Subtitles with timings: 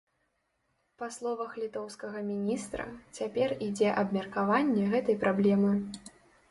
[1.01, 2.83] Па словах літоўскага міністра,
[3.21, 5.71] цяпер ідзе абмеркаванне гэтай праблемы.